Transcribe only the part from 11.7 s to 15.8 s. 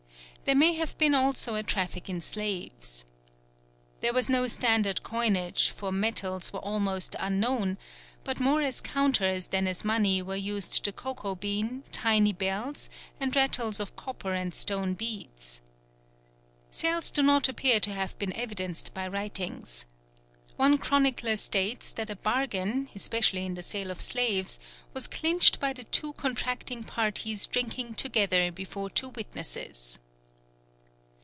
tiny bells, and rattles of copper and stone beads.